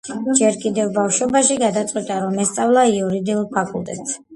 [0.37, 4.25] ჯერ კიდევ ბავშვობაში გადაწყვიტა რომ ესწავლა იურიდიულ ფაკულტეტზე.